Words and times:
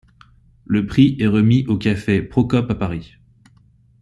Le 0.65 0.87
prix 0.87 1.15
est 1.19 1.27
remis 1.27 1.63
au 1.67 1.77
café 1.77 2.23
Procope 2.23 2.71
à 2.71 2.73
Paris. 2.73 3.17